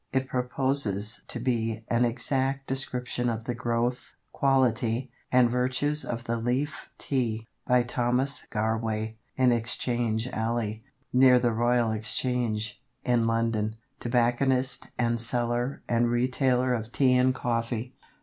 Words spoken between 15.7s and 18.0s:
and Retailer of Tea and Coffee."